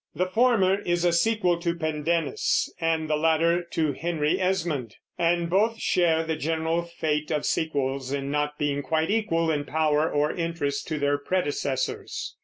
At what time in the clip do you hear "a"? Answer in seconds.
1.05-1.13